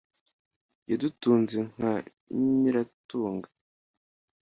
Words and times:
yadutunze 0.89 1.57
nka 1.73 1.91
nyiratunga 2.59 3.49